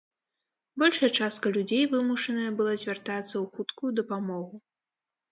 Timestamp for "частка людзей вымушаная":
1.17-2.45